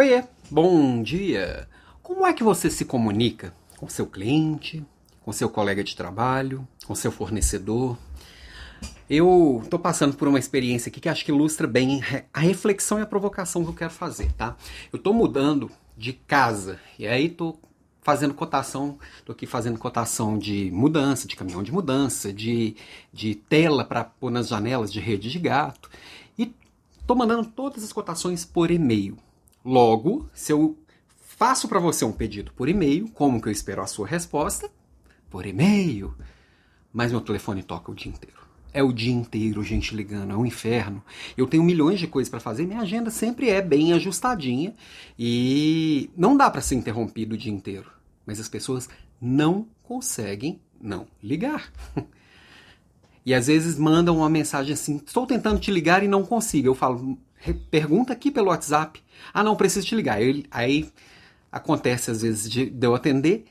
[0.00, 1.68] Oiê, bom dia!
[2.02, 4.82] Como é que você se comunica com seu cliente,
[5.20, 7.98] com seu colega de trabalho, com seu fornecedor?
[9.10, 12.00] Eu estou passando por uma experiência aqui que acho que ilustra bem
[12.32, 14.56] a reflexão e a provocação que eu quero fazer, tá?
[14.90, 17.60] Eu estou mudando de casa e aí estou
[18.00, 22.74] fazendo cotação, estou aqui fazendo cotação de mudança, de caminhão de mudança, de,
[23.12, 25.90] de tela para pôr nas janelas de rede de gato
[26.38, 26.54] e
[26.98, 29.18] estou mandando todas as cotações por e-mail.
[29.64, 30.78] Logo, se eu
[31.20, 34.70] faço para você um pedido por e-mail, como que eu espero a sua resposta?
[35.28, 36.14] Por e-mail.
[36.92, 38.40] Mas meu telefone toca o dia inteiro.
[38.72, 41.02] É o dia inteiro gente ligando, é um inferno.
[41.36, 44.74] Eu tenho milhões de coisas para fazer, minha agenda sempre é bem ajustadinha
[45.18, 47.90] e não dá para ser interrompido o dia inteiro.
[48.24, 48.88] Mas as pessoas
[49.20, 51.72] não conseguem não ligar.
[53.24, 56.68] E às vezes mandam uma mensagem assim: estou tentando te ligar e não consigo.
[56.68, 57.18] Eu falo,
[57.70, 59.02] pergunta aqui pelo WhatsApp.
[59.32, 60.18] Ah, não, preciso te ligar.
[60.18, 60.92] Aí, aí
[61.50, 63.46] acontece às vezes de, de eu atender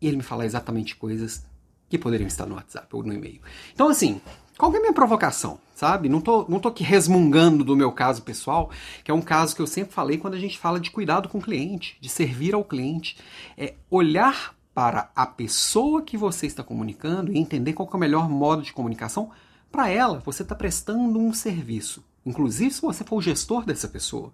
[0.00, 1.44] e ele me falar exatamente coisas
[1.88, 3.40] que poderiam estar no WhatsApp ou no e-mail.
[3.72, 4.20] Então, assim,
[4.58, 6.08] qual é a minha provocação, sabe?
[6.08, 8.70] Não tô, não tô aqui resmungando do meu caso pessoal,
[9.02, 11.38] que é um caso que eu sempre falei quando a gente fala de cuidado com
[11.38, 13.16] o cliente, de servir ao cliente.
[13.56, 18.28] É olhar para a pessoa que você está comunicando e entender qual é o melhor
[18.28, 19.30] modo de comunicação
[19.70, 20.20] para ela.
[20.24, 22.02] Você está prestando um serviço.
[22.24, 24.32] Inclusive se você for o gestor dessa pessoa.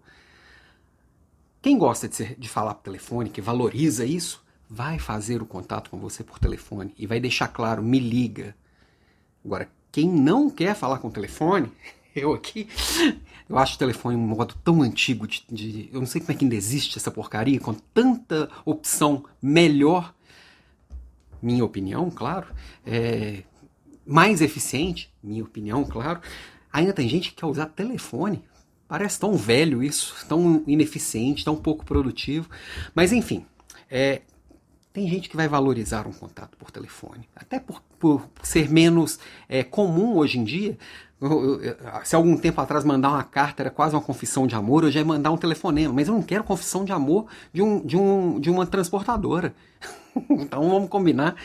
[1.63, 5.91] Quem gosta de, ser, de falar por telefone, que valoriza isso, vai fazer o contato
[5.91, 8.55] com você por telefone e vai deixar claro, me liga.
[9.45, 11.71] Agora, quem não quer falar com o telefone,
[12.15, 12.69] eu aqui,
[13.49, 16.35] eu acho o telefone um modo tão antigo de, de, Eu não sei como é
[16.35, 20.15] que ainda existe essa porcaria, com tanta opção melhor,
[21.43, 22.47] minha opinião, claro,
[22.87, 23.43] é,
[24.07, 26.21] mais eficiente, minha opinião, claro.
[26.73, 28.43] Ainda tem gente que quer usar telefone.
[28.87, 32.49] Parece tão velho isso, tão ineficiente, tão pouco produtivo.
[32.95, 33.45] Mas enfim,
[33.89, 34.23] é,
[34.93, 39.63] tem gente que vai valorizar um contato por telefone, até por, por ser menos é,
[39.63, 40.77] comum hoje em dia.
[42.03, 45.05] Se algum tempo atrás mandar uma carta era quase uma confissão de amor, hoje é
[45.05, 48.51] mandar um telefonema, mas eu não quero confissão de amor de, um, de, um, de
[48.51, 49.55] uma transportadora.
[50.29, 51.37] então vamos combinar.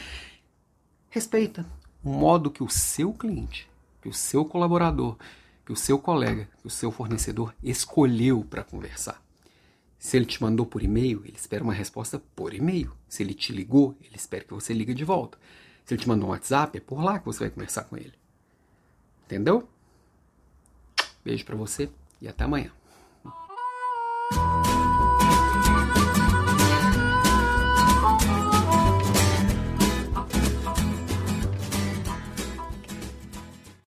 [1.09, 1.65] Respeita
[2.03, 3.69] o modo que o seu cliente,
[4.05, 5.17] que o seu colaborador,
[5.65, 9.19] que o seu colega, que o seu fornecedor escolheu para conversar.
[9.97, 12.95] Se ele te mandou por e-mail, ele espera uma resposta por e-mail.
[13.09, 15.39] Se ele te ligou, ele espera que você ligue de volta.
[15.83, 18.13] Se ele te mandou um WhatsApp, é por lá que você vai conversar com ele.
[19.25, 19.67] Entendeu?
[21.23, 21.89] Beijo para você
[22.21, 22.71] e até amanhã.